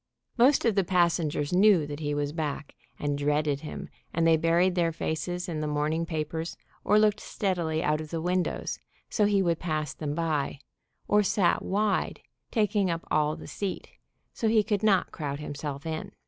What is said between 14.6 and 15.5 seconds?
could not crowd